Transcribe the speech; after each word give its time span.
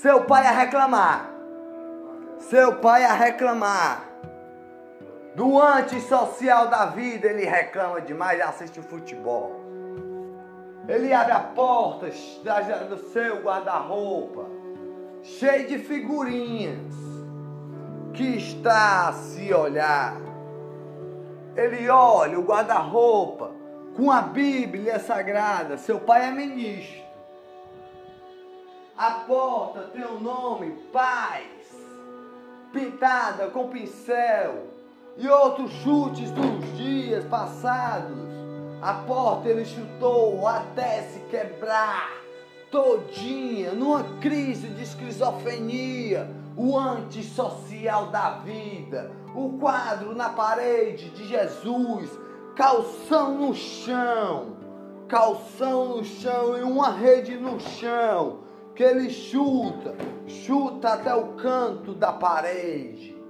Seu 0.00 0.22
pai 0.26 0.46
a 0.46 0.52
reclamar. 0.52 1.28
Seu 2.38 2.76
pai 2.76 3.04
a 3.04 3.14
reclamar. 3.14 4.04
Do 5.34 5.60
antissocial 5.60 6.68
da 6.68 6.86
vida, 6.86 7.26
ele 7.26 7.44
reclama 7.44 8.00
demais 8.00 8.38
e 8.38 8.42
assiste 8.42 8.80
futebol. 8.80 9.60
Ele 10.86 11.12
abre 11.12 11.32
a 11.32 11.40
porta 11.40 12.06
do 12.88 12.96
seu 13.12 13.42
guarda-roupa, 13.42 14.46
cheio 15.20 15.66
de 15.66 15.78
figurinhas, 15.80 16.94
que 18.14 18.36
está 18.36 19.08
a 19.08 19.12
se 19.14 19.52
olhar. 19.52 20.14
Ele 21.56 21.90
olha 21.90 22.38
o 22.38 22.44
guarda-roupa 22.44 23.50
com 23.96 24.12
a 24.12 24.22
Bíblia 24.22 25.00
sagrada. 25.00 25.76
Seu 25.76 25.98
pai 25.98 26.28
é 26.28 26.30
ministro. 26.30 27.07
A 28.98 29.12
porta 29.12 29.82
tem 29.92 30.04
o 30.04 30.18
nome 30.18 30.72
Paz, 30.92 31.46
pintada 32.72 33.46
com 33.46 33.68
pincel 33.68 34.66
e 35.16 35.28
outros 35.28 35.70
chutes 35.70 36.32
dos 36.32 36.76
dias 36.76 37.24
passados. 37.26 38.18
A 38.82 38.94
porta 38.94 39.48
ele 39.48 39.64
chutou 39.64 40.44
até 40.48 41.02
se 41.02 41.20
quebrar 41.30 42.10
todinha, 42.72 43.70
numa 43.70 44.02
crise 44.18 44.66
de 44.66 44.82
esquizofrenia, 44.82 46.28
o 46.56 46.76
antissocial 46.76 48.06
da 48.06 48.30
vida, 48.40 49.12
o 49.32 49.60
quadro 49.60 50.12
na 50.12 50.30
parede 50.30 51.10
de 51.10 51.24
Jesus, 51.28 52.10
calção 52.56 53.38
no 53.38 53.54
chão, 53.54 54.56
calção 55.06 55.98
no 55.98 56.04
chão 56.04 56.58
e 56.58 56.62
uma 56.62 56.90
rede 56.90 57.36
no 57.36 57.60
chão 57.60 58.47
que 58.78 58.84
ele 58.84 59.10
chuta, 59.10 59.92
chuta 60.28 60.90
até 60.90 61.12
o 61.12 61.32
canto 61.32 61.92
da 61.94 62.12
parede. 62.12 63.20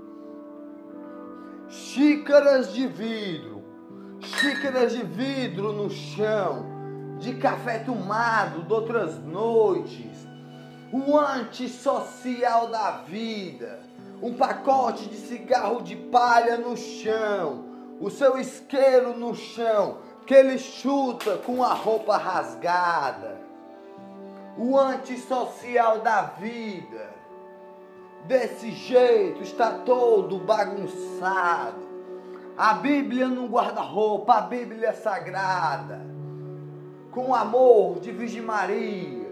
Xícaras 1.71 2.75
de 2.75 2.87
vidro, 2.87 3.65
xícaras 4.21 4.93
de 4.93 5.03
vidro 5.03 5.73
no 5.73 5.89
chão, 5.89 6.67
de 7.19 7.35
café 7.37 7.79
tomado 7.79 8.63
de 8.65 8.75
outras 8.75 9.19
noites, 9.25 10.29
o 10.93 11.17
antissocial 11.17 12.67
da 12.67 12.91
vida, 13.09 13.81
um 14.21 14.35
pacote 14.35 15.09
de 15.09 15.17
cigarro 15.17 15.81
de 15.81 15.97
palha 15.97 16.59
no 16.59 16.77
chão, 16.77 17.65
o 17.99 18.11
seu 18.11 18.39
isqueiro 18.39 19.17
no 19.17 19.35
chão, 19.35 19.97
que 20.27 20.35
ele 20.35 20.59
chuta 20.59 21.39
com 21.39 21.65
a 21.65 21.73
roupa 21.73 22.19
rasgada 22.19 23.48
o 24.59 24.77
antissocial 24.77 26.01
da 26.01 26.23
vida. 26.23 27.15
Desse 28.27 28.73
jeito 28.73 29.43
está 29.43 29.71
todo 29.71 30.39
bagunçado. 30.39 31.87
A 32.57 32.75
Bíblia 32.75 33.29
no 33.29 33.47
guarda-roupa, 33.47 34.35
a 34.35 34.41
Bíblia 34.41 34.93
sagrada, 34.93 36.05
com 37.13 37.33
amor 37.33 38.01
de 38.01 38.11
Virgem 38.11 38.43
Maria. 38.43 39.29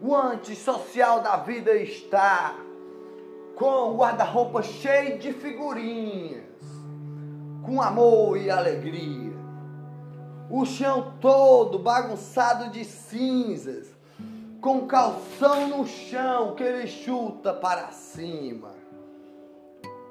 O 0.00 0.14
antissocial 0.14 1.20
da 1.20 1.38
vida 1.38 1.74
está 1.74 2.54
com 3.56 3.90
o 3.90 3.96
guarda-roupa 3.96 4.62
cheio 4.62 5.18
de 5.18 5.32
figurinhas, 5.32 6.44
com 7.64 7.82
amor 7.82 8.36
e 8.36 8.48
alegria. 8.48 9.34
O 10.48 10.64
chão 10.64 11.14
todo 11.20 11.80
bagunçado 11.80 12.70
de 12.70 12.84
cinzas, 12.84 13.95
com 14.66 14.84
calção 14.84 15.68
no 15.68 15.86
chão 15.86 16.56
que 16.56 16.64
ele 16.64 16.88
chuta 16.88 17.54
para 17.54 17.92
cima. 17.92 18.74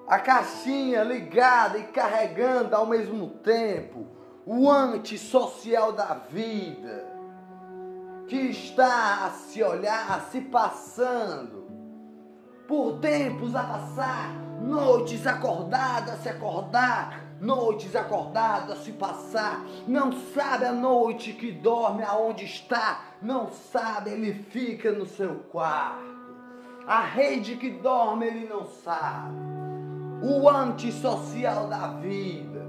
A 0.07 0.17
caixinha 0.17 1.03
ligada 1.03 1.77
e 1.77 1.83
carregando 1.87 2.73
ao 2.73 2.85
mesmo 2.85 3.31
tempo 3.31 4.07
o 4.45 4.71
antissocial 4.71 5.91
da 5.91 6.13
vida, 6.31 7.05
que 8.29 8.37
está 8.37 9.25
a 9.25 9.31
se 9.31 9.61
olhar, 9.61 10.09
a 10.09 10.21
se 10.21 10.39
passando 10.39 11.65
por 12.65 12.99
tempos 12.99 13.53
a 13.53 13.61
passar, 13.61 14.35
noites 14.61 15.27
acordadas 15.27 16.13
a 16.13 16.17
se 16.17 16.29
acordar, 16.29 17.24
noites 17.45 17.95
acordadas 17.95 18.79
se 18.79 18.91
passar, 18.91 19.63
não 19.87 20.11
sabe 20.33 20.65
a 20.65 20.71
noite 20.71 21.31
que 21.33 21.51
dorme 21.51 22.03
aonde 22.03 22.45
está, 22.45 23.01
não 23.21 23.51
sabe, 23.51 24.09
ele 24.09 24.33
fica 24.33 24.91
no 24.91 25.05
seu 25.05 25.35
quarto. 25.51 26.15
A 26.87 27.01
rede 27.01 27.55
que 27.55 27.69
dorme 27.69 28.25
ele 28.25 28.47
não 28.47 28.65
sabe. 28.65 29.33
O 30.23 30.49
antissocial 30.49 31.67
da 31.67 31.87
vida. 31.87 32.65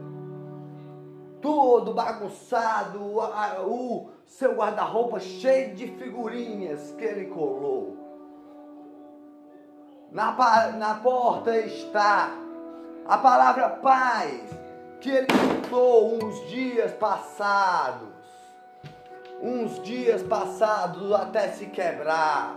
Todo 1.41 1.95
bagunçado, 1.95 2.99
o 3.03 4.11
seu 4.25 4.57
guarda-roupa 4.57 5.21
cheio 5.21 5.75
de 5.75 5.87
figurinhas 5.87 6.93
que 6.93 7.05
ele 7.05 7.27
colou. 7.27 7.97
Na, 10.11 10.33
na 10.73 10.95
porta 10.95 11.57
está 11.59 12.31
a 13.07 13.19
palavra 13.19 13.69
paz 13.69 14.66
que 15.06 15.12
ele 15.12 15.28
lutou 15.33 16.17
uns 16.17 16.49
dias 16.49 16.91
passados, 16.94 18.09
uns 19.41 19.81
dias 19.84 20.21
passados 20.25 21.12
até 21.12 21.47
se 21.50 21.67
quebrar. 21.67 22.56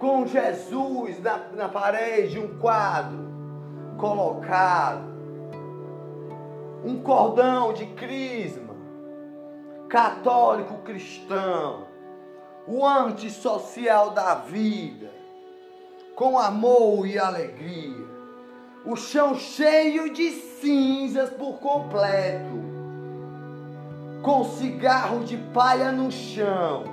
Com 0.00 0.26
Jesus 0.26 1.22
na, 1.22 1.38
na 1.52 1.68
parede, 1.68 2.36
um 2.40 2.58
quadro 2.58 3.16
colocado, 3.96 5.04
um 6.84 7.00
cordão 7.00 7.72
de 7.72 7.86
crisma, 7.86 8.74
católico 9.88 10.78
cristão, 10.78 11.86
o 12.66 12.84
antissocial 12.84 14.10
da 14.10 14.34
vida, 14.34 15.12
com 16.16 16.36
amor 16.36 17.06
e 17.06 17.20
alegria 17.20 18.11
o 18.84 18.96
chão 18.96 19.34
cheio 19.36 20.12
de 20.12 20.30
cinzas 20.30 21.30
por 21.30 21.58
completo, 21.58 22.62
com 24.22 24.44
cigarro 24.44 25.24
de 25.24 25.36
palha 25.36 25.92
no 25.92 26.10
chão, 26.10 26.84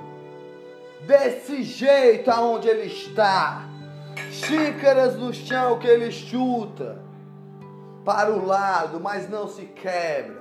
desse 1.06 1.62
jeito 1.62 2.30
aonde 2.30 2.68
ele 2.68 2.86
está, 2.86 3.64
xícaras 4.30 5.16
no 5.16 5.32
chão 5.34 5.78
que 5.78 5.86
ele 5.86 6.12
chuta 6.12 7.02
para 8.04 8.32
o 8.32 8.44
lado, 8.46 9.00
mas 9.00 9.28
não 9.28 9.48
se 9.48 9.66
quebra, 9.66 10.40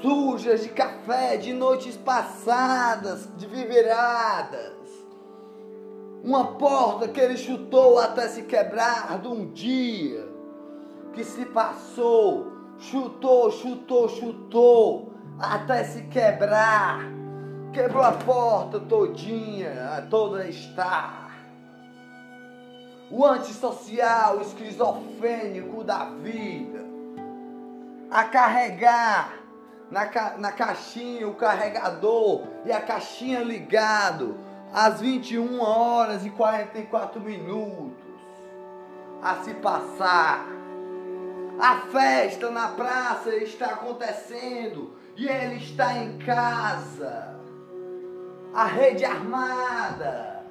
sujas 0.00 0.62
de 0.62 0.68
café 0.68 1.36
de 1.36 1.52
noites 1.52 1.96
passadas, 1.96 3.28
de 3.36 3.46
viveradas 3.46 4.87
uma 6.22 6.52
porta 6.54 7.08
que 7.08 7.20
ele 7.20 7.36
chutou 7.36 7.98
até 7.98 8.28
se 8.28 8.42
quebrar 8.42 9.18
de 9.18 9.28
um 9.28 9.50
dia 9.52 10.28
que 11.12 11.24
se 11.24 11.44
passou, 11.46 12.52
chutou, 12.78 13.50
chutou, 13.50 14.08
chutou 14.08 15.12
até 15.38 15.84
se 15.84 16.02
quebrar. 16.04 17.00
Quebrou 17.72 18.02
a 18.02 18.12
porta 18.12 18.80
todinha, 18.80 20.06
toda 20.10 20.46
está. 20.48 21.28
O 23.10 23.24
antissocial, 23.24 24.38
o 24.38 24.42
esquizofrênico 24.42 25.82
da 25.82 26.04
vida, 26.06 26.84
a 28.10 28.24
carregar 28.24 29.38
na, 29.90 30.06
ca, 30.06 30.36
na 30.38 30.52
caixinha 30.52 31.26
o 31.26 31.34
carregador 31.34 32.42
e 32.64 32.72
a 32.72 32.80
caixinha 32.80 33.40
ligado 33.40 34.36
às 34.72 35.00
21 35.00 35.60
horas 35.60 36.24
e 36.24 36.30
44 36.30 37.20
minutos. 37.20 38.08
A 39.22 39.36
se 39.36 39.54
passar. 39.54 40.46
A 41.58 41.80
festa 41.90 42.50
na 42.50 42.68
praça 42.68 43.34
está 43.34 43.66
acontecendo 43.66 44.96
e 45.16 45.26
ele 45.26 45.56
está 45.56 45.96
em 45.96 46.16
casa. 46.18 47.36
A 48.54 48.64
rede 48.64 49.04
armada, 49.04 50.44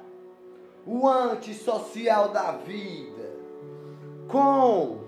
o 0.86 1.08
antissocial 1.08 2.28
da 2.28 2.52
vida, 2.52 3.34
com 4.28 5.00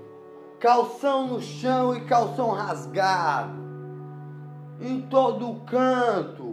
calção 0.59 1.27
no 1.27 1.41
chão 1.41 1.95
e 1.95 2.01
calção 2.07 2.51
rasgado, 2.51 3.61
em 4.81 5.03
todo 5.03 5.61
canto, 5.67 6.50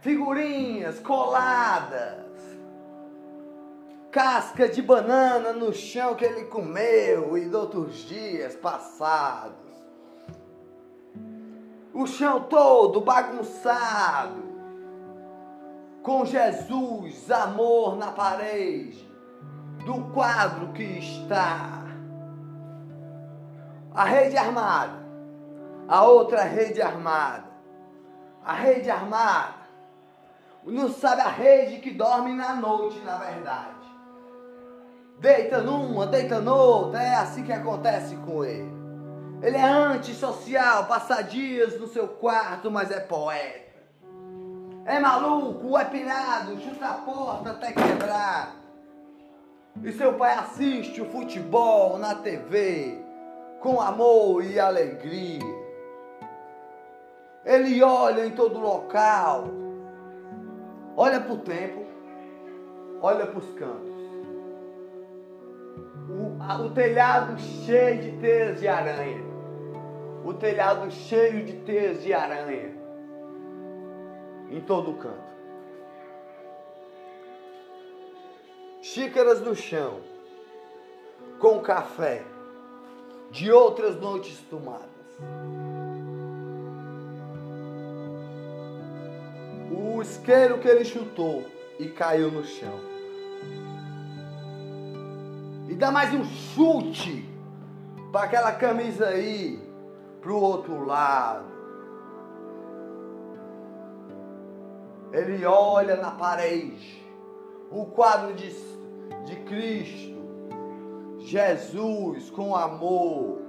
figurinhas 0.00 1.00
coladas, 1.00 2.24
casca 4.10 4.68
de 4.68 4.80
banana 4.80 5.52
no 5.52 5.72
chão 5.72 6.14
que 6.14 6.24
ele 6.24 6.44
comeu 6.44 7.36
e 7.36 7.54
outros 7.54 7.96
dias 8.08 8.54
passados. 8.56 9.54
O 11.92 12.06
chão 12.06 12.42
todo 12.42 13.00
bagunçado, 13.00 14.44
com 16.02 16.24
Jesus, 16.24 17.30
amor 17.30 17.96
na 17.96 18.12
parede, 18.12 19.06
do 19.84 20.12
quadro 20.12 20.72
que 20.72 20.82
está. 20.82 21.84
A 23.94 24.04
rede 24.04 24.36
armada, 24.36 25.06
a 25.88 26.04
outra 26.04 26.42
rede 26.42 26.82
armada, 26.82 27.50
a 28.44 28.52
rede 28.52 28.90
armada, 28.90 29.65
não 30.72 30.90
sabe 30.90 31.22
a 31.22 31.28
rede 31.28 31.80
que 31.80 31.92
dorme 31.92 32.32
na 32.32 32.54
noite, 32.54 32.98
na 33.00 33.16
verdade. 33.16 33.76
Deita 35.18 35.62
numa, 35.62 36.06
deita 36.06 36.40
noutra, 36.40 37.02
é 37.02 37.14
assim 37.14 37.42
que 37.42 37.52
acontece 37.52 38.16
com 38.16 38.44
ele. 38.44 38.70
Ele 39.42 39.56
é 39.56 39.64
antissocial, 39.64 40.86
passa 40.86 41.22
dias 41.22 41.78
no 41.78 41.86
seu 41.86 42.08
quarto, 42.08 42.70
mas 42.70 42.90
é 42.90 43.00
poeta. 43.00 43.66
É 44.84 44.98
maluco, 44.98 45.76
é 45.78 45.84
pirado, 45.84 46.60
chuta 46.60 46.86
a 46.86 46.94
porta 46.94 47.50
até 47.50 47.72
quebrar. 47.72 48.54
E 49.82 49.92
seu 49.92 50.14
pai 50.14 50.34
assiste 50.34 51.00
o 51.00 51.10
futebol 51.10 51.98
na 51.98 52.14
TV 52.14 52.98
com 53.60 53.80
amor 53.80 54.44
e 54.44 54.58
alegria. 54.58 55.66
Ele 57.44 57.82
olha 57.82 58.26
em 58.26 58.30
todo 58.30 58.58
local, 58.58 59.44
olha 60.96 61.20
para 61.20 61.32
o 61.32 61.38
tempo, 61.38 61.84
olha 63.02 63.26
para 63.26 63.38
os 63.38 63.50
cantos. 63.52 63.96
O, 66.08 66.42
a, 66.42 66.60
o 66.62 66.70
telhado 66.70 67.38
cheio 67.38 68.00
de 68.00 68.12
teias 68.18 68.60
de 68.60 68.68
aranha. 68.68 69.22
O 70.24 70.32
telhado 70.32 70.90
cheio 70.90 71.44
de 71.44 71.52
teias 71.60 72.02
de 72.02 72.12
aranha. 72.12 72.74
Em 74.50 74.60
todo 74.60 74.94
canto. 74.94 75.26
Xícaras 78.80 79.40
no 79.40 79.54
chão. 79.54 80.00
Com 81.38 81.60
café. 81.60 82.22
De 83.30 83.50
outras 83.50 83.96
noites 84.00 84.40
tomadas. 84.48 84.88
O 89.96 90.02
isqueiro 90.02 90.58
que 90.58 90.68
ele 90.68 90.84
chutou 90.84 91.44
e 91.78 91.88
caiu 91.88 92.30
no 92.30 92.44
chão 92.44 92.96
dá 95.76 95.90
mais 95.90 96.14
um 96.14 96.24
chute 96.24 97.28
para 98.10 98.24
aquela 98.24 98.52
camisa 98.52 99.08
aí, 99.08 99.60
pro 100.22 100.40
outro 100.40 100.84
lado. 100.86 101.44
Ele 105.12 105.44
olha 105.44 105.96
na 105.96 106.10
parede, 106.12 107.06
o 107.70 107.84
quadro 107.86 108.34
de, 108.34 108.50
de 109.24 109.36
Cristo, 109.44 110.16
Jesus 111.18 112.30
com 112.30 112.56
amor, 112.56 113.42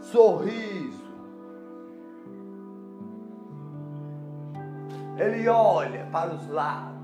sorriso. 0.00 1.03
Ele 5.16 5.48
olha 5.48 6.06
para 6.10 6.34
os 6.34 6.48
lados. 6.48 6.94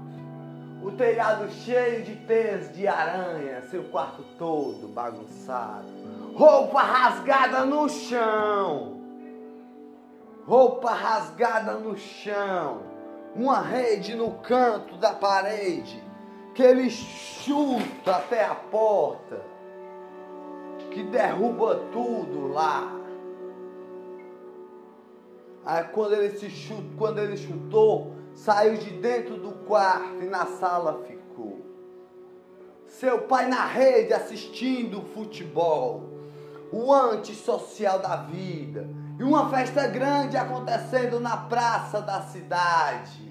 O 0.82 0.90
telhado 0.92 1.50
cheio 1.50 2.02
de 2.02 2.16
teias 2.16 2.74
de 2.74 2.88
aranha, 2.88 3.62
seu 3.70 3.84
quarto 3.84 4.24
todo 4.38 4.88
bagunçado, 4.88 5.86
roupa 6.34 6.80
rasgada 6.80 7.66
no 7.66 7.86
chão, 7.86 8.98
roupa 10.46 10.92
rasgada 10.92 11.74
no 11.74 11.98
chão, 11.98 12.80
uma 13.36 13.60
rede 13.60 14.16
no 14.16 14.32
canto 14.38 14.96
da 14.96 15.12
parede, 15.12 16.02
que 16.54 16.62
ele 16.62 16.88
chuta 16.88 18.16
até 18.16 18.46
a 18.46 18.54
porta, 18.54 19.42
que 20.90 21.02
derruba 21.02 21.76
tudo 21.92 22.48
lá. 22.48 22.90
Aí 25.64 25.84
quando 25.84 26.14
ele 26.14 26.38
se 26.38 26.48
chuta, 26.48 26.88
quando 26.96 27.18
ele 27.18 27.36
chutou, 27.36 28.14
saiu 28.34 28.76
de 28.76 28.90
dentro 28.90 29.36
do 29.36 29.52
quarto 29.66 30.22
e 30.22 30.26
na 30.26 30.46
sala 30.46 31.04
ficou. 31.06 31.60
Seu 32.86 33.22
pai 33.22 33.46
na 33.46 33.66
rede 33.66 34.12
assistindo 34.12 35.02
futebol, 35.14 36.08
o 36.72 36.92
antissocial 36.92 37.98
da 37.98 38.16
vida, 38.16 38.88
e 39.18 39.22
uma 39.22 39.50
festa 39.50 39.86
grande 39.86 40.36
acontecendo 40.36 41.20
na 41.20 41.36
praça 41.36 42.00
da 42.00 42.22
cidade. 42.22 43.30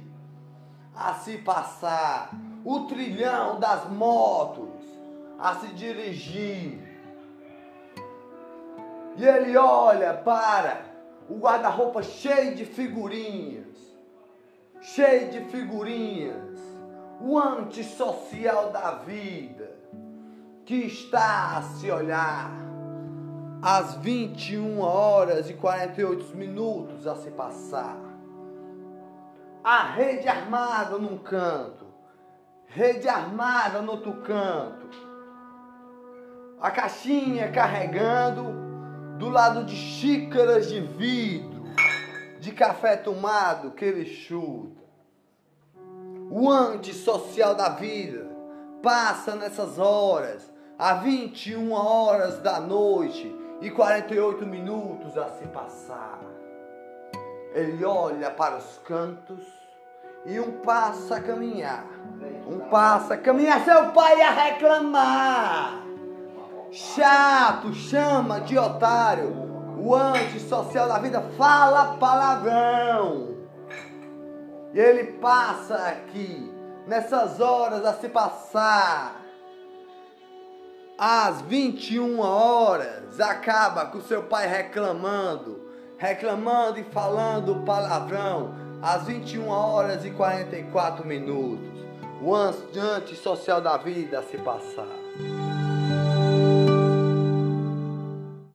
A 0.95 1.15
se 1.15 1.37
passar, 1.39 2.31
o 2.63 2.81
trilhão 2.81 3.59
das 3.59 3.89
motos 3.89 4.69
a 5.39 5.55
se 5.55 5.67
dirigir. 5.69 6.77
E 9.17 9.25
ele 9.25 9.57
olha 9.57 10.13
para 10.13 10.88
o 11.29 11.35
guarda-roupa 11.35 12.01
cheio 12.01 12.55
de 12.55 12.65
figurinhas 12.65 13.69
cheio 14.81 15.29
de 15.29 15.41
figurinhas, 15.45 16.57
o 17.21 17.37
antissocial 17.37 18.71
da 18.71 18.91
vida, 18.91 19.69
que 20.65 20.75
está 20.75 21.57
a 21.57 21.61
se 21.61 21.91
olhar 21.91 22.51
às 23.61 23.95
21 23.95 24.79
horas 24.79 25.49
e 25.49 25.53
48 25.53 26.35
minutos 26.37 27.05
a 27.05 27.15
se 27.15 27.29
passar. 27.31 27.97
A 29.63 29.83
rede 29.83 30.27
armada 30.29 30.97
num 30.97 31.17
canto, 31.17 31.85
rede 32.67 33.09
armada 33.09 33.81
no 33.81 33.93
outro 33.93 34.13
canto. 34.21 35.09
A 36.61 36.71
caixinha 36.71 37.51
carregando 37.51 38.68
do 39.19 39.27
lado 39.27 39.65
de 39.65 39.75
xícaras 39.75 40.69
de 40.69 40.79
vidro 40.79 41.65
de 42.39 42.53
café 42.53 42.95
tomado 42.95 43.71
que 43.71 43.83
ele 43.83 44.05
chuta. 44.05 44.81
O 46.31 46.49
antissocial 46.49 47.53
da 47.53 47.67
vida 47.67 48.25
passa 48.81 49.35
nessas 49.35 49.77
horas, 49.77 50.49
a 50.77 50.93
21 50.93 51.73
horas 51.73 52.39
da 52.39 52.61
noite 52.61 53.35
e 53.59 53.69
48 53.69 54.45
minutos 54.45 55.17
a 55.17 55.27
se 55.31 55.45
passar. 55.47 56.21
Ele 57.53 57.83
olha 57.83 58.31
para 58.31 58.55
os 58.55 58.77
cantos 58.85 59.45
e 60.25 60.39
um 60.39 60.61
passa 60.61 61.17
a 61.17 61.21
caminhar. 61.21 61.85
Um 62.47 62.69
passa 62.69 63.15
a 63.15 63.17
caminhar, 63.17 63.65
seu 63.65 63.91
pai 63.91 64.17
ia 64.17 64.31
reclamar. 64.31 65.88
Chato, 66.71 67.73
chama 67.73 68.41
de 68.41 68.57
otário 68.57 69.49
o 69.81 69.95
antissocial 69.95 70.87
da 70.87 70.99
vida 70.99 71.21
fala 71.37 71.97
palavrão. 71.97 73.37
E 74.73 74.79
ele 74.79 75.13
passa 75.13 75.75
aqui, 75.75 76.51
nessas 76.85 77.39
horas 77.39 77.85
a 77.85 77.93
se 77.93 78.09
passar. 78.09 79.15
Às 80.97 81.41
21 81.43 82.19
horas, 82.19 83.19
acaba 83.19 83.85
com 83.85 84.01
seu 84.01 84.23
pai 84.23 84.47
reclamando, 84.47 85.71
reclamando 85.97 86.79
e 86.79 86.83
falando 86.83 87.63
palavrão. 87.65 88.53
Às 88.81 89.03
21 89.05 89.47
horas 89.47 90.05
e 90.05 90.11
44 90.11 91.05
minutos, 91.05 91.79
o 92.21 92.35
antissocial 92.35 93.61
da 93.61 93.77
vida 93.77 94.19
a 94.19 94.23
se 94.23 94.37
passar. 94.37 95.48